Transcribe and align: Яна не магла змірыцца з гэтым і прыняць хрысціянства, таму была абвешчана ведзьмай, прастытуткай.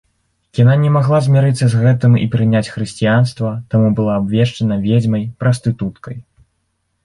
Яна 0.59 0.75
не 0.85 0.87
магла 0.95 1.19
змірыцца 1.25 1.65
з 1.73 1.81
гэтым 1.83 2.15
і 2.23 2.25
прыняць 2.37 2.63
хрысціянства, 2.77 3.53
таму 3.75 3.93
была 4.03 4.17
абвешчана 4.25 4.75
ведзьмай, 4.89 5.23
прастытуткай. 5.45 6.17